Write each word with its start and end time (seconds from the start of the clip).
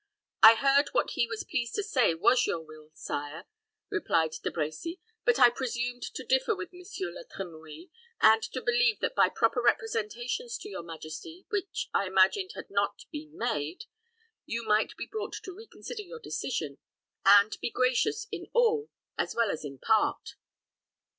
"I 0.41 0.55
heard 0.55 0.89
what 0.93 1.11
he 1.11 1.27
was 1.27 1.43
pleased 1.43 1.75
to 1.75 1.83
say 1.83 2.15
was 2.15 2.47
your 2.47 2.59
will, 2.61 2.89
sire," 2.95 3.45
replied 3.91 4.31
De 4.41 4.49
Brecy; 4.49 4.99
"but 5.25 5.37
I 5.37 5.51
presumed 5.51 6.01
to 6.15 6.23
differ 6.23 6.55
with 6.55 6.73
Monsieur 6.73 7.11
La 7.11 7.21
Trimouille, 7.21 7.91
and 8.19 8.41
to 8.41 8.63
believe 8.63 8.99
that 9.01 9.13
by 9.13 9.29
proper 9.29 9.61
representations 9.61 10.57
to 10.57 10.69
your 10.69 10.81
majesty, 10.81 11.45
which 11.49 11.87
I 11.93 12.07
imagined 12.07 12.53
had 12.55 12.71
not 12.71 13.01
been 13.11 13.37
made, 13.37 13.85
you 14.43 14.63
might 14.63 14.97
be 14.97 15.05
brought 15.05 15.33
to 15.43 15.55
reconsider 15.55 16.01
your 16.01 16.19
decision, 16.19 16.79
and 17.23 17.55
be 17.61 17.69
gracious 17.69 18.25
in 18.31 18.47
all, 18.53 18.89
as 19.19 19.35
well 19.35 19.51
as 19.51 19.63
in 19.63 19.77
part." 19.77 20.33